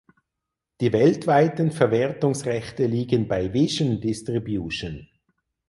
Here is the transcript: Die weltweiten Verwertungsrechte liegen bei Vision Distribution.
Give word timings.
Die 0.79 0.93
weltweiten 0.93 1.69
Verwertungsrechte 1.69 2.87
liegen 2.87 3.27
bei 3.27 3.53
Vision 3.53 4.01
Distribution. 4.01 5.07